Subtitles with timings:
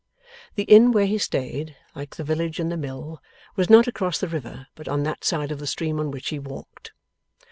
[0.55, 3.21] The inn where he stayed, like the village and the mill,
[3.55, 6.39] was not across the river, but on that side of the stream on which he
[6.39, 6.91] walked.